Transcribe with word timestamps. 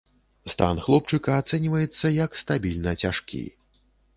Стан 0.53 0.79
хлопчыка 0.85 1.35
ацэньваецца 1.41 2.13
як 2.25 2.41
стабільна 2.45 2.91
цяжкі. 3.05 3.47